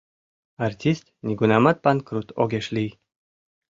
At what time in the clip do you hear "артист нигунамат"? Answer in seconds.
0.65-1.77